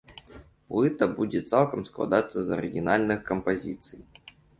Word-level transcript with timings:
Плыта 0.69 1.07
будзе 1.19 1.41
цалкам 1.51 1.83
складацца 1.89 2.39
з 2.47 2.55
арыгінальных 2.57 3.19
кампазіцый. 3.29 4.01